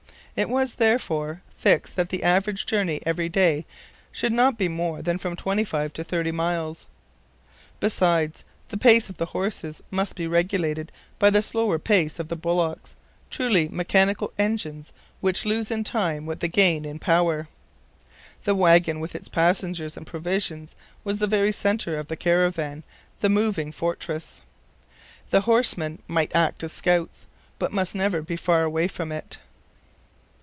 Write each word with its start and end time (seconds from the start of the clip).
It 0.33 0.47
was, 0.47 0.75
therefore, 0.75 1.41
fixed 1.57 1.97
that 1.97 2.07
the 2.07 2.23
average 2.23 2.65
journey 2.65 3.01
every 3.05 3.27
day 3.27 3.65
should 4.13 4.31
not 4.31 4.57
be 4.57 4.69
more 4.69 5.01
than 5.01 5.17
from 5.17 5.35
twenty 5.35 5.65
five 5.65 5.91
to 5.93 6.05
thirty 6.05 6.31
miles. 6.31 6.87
Besides, 7.81 8.45
the 8.69 8.77
pace 8.77 9.09
of 9.09 9.17
the 9.17 9.25
horses 9.35 9.83
must 9.91 10.15
be 10.15 10.27
regulated 10.27 10.93
by 11.19 11.31
the 11.31 11.43
slower 11.43 11.77
pace 11.77 12.17
of 12.17 12.29
the 12.29 12.37
bullocks, 12.37 12.95
truly 13.29 13.67
mechanical 13.67 14.31
engines 14.39 14.93
which 15.19 15.43
lose 15.45 15.69
in 15.69 15.83
time 15.83 16.25
what 16.25 16.39
they 16.39 16.47
gain 16.47 16.85
in 16.85 16.97
power. 16.97 17.49
The 18.45 18.55
wagon, 18.55 19.01
with 19.01 19.15
its 19.15 19.27
passengers 19.27 19.97
and 19.97 20.07
provisions, 20.07 20.75
was 21.03 21.17
the 21.19 21.27
very 21.27 21.51
center 21.51 21.97
of 21.99 22.07
the 22.07 22.15
caravan, 22.17 22.85
the 23.19 23.29
moving 23.29 23.73
fortress. 23.73 24.39
The 25.29 25.41
horsemen 25.41 26.01
might 26.07 26.33
act 26.33 26.63
as 26.63 26.71
scouts, 26.71 27.27
but 27.59 27.73
must 27.73 27.93
never 27.93 28.21
be 28.21 28.37
far 28.37 28.63
away 28.63 28.87
from 28.87 29.11
it. 29.11 29.37